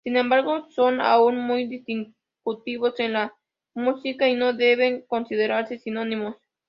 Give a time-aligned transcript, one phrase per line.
[0.03, 3.35] Sin embargo, son aún muy discutidos en la
[3.75, 6.37] música, y no deben considerarse sinónimos.